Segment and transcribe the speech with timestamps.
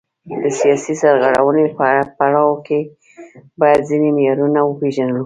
[0.41, 2.79] د سیاسي سرغړونې په پړاو کې
[3.61, 5.17] باید ځینې معیارونه وپیژنو.